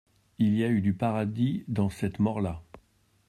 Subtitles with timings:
[0.39, 2.63] Il y a eu du paradis dans cette mort-là.